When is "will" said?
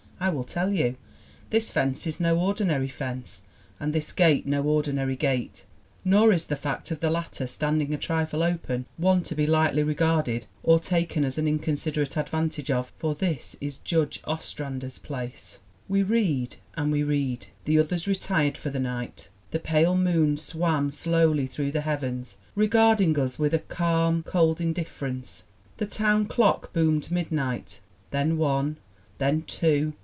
0.29-0.43